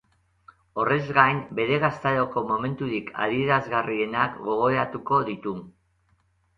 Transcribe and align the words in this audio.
Horrez 0.83 1.01
gain, 1.17 1.41
bere 1.59 1.77
gaztaroko 1.83 2.45
momenturik 2.53 3.13
adierazgarrienak 3.29 4.43
gogoratuko 4.51 5.25
ditu. 5.33 5.59